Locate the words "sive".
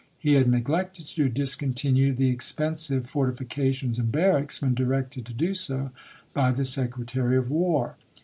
2.75-3.07